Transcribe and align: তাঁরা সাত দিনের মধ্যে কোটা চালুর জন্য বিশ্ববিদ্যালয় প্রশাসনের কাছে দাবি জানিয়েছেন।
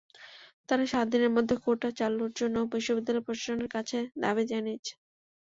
তাঁরা 0.69 0.85
সাত 0.91 1.05
দিনের 1.11 1.31
মধ্যে 1.35 1.55
কোটা 1.63 1.89
চালুর 1.99 2.31
জন্য 2.35 2.55
বিশ্ববিদ্যালয় 2.73 3.25
প্রশাসনের 3.27 3.69
কাছে 3.75 3.97
দাবি 4.23 4.43
জানিয়েছেন। 4.51 4.97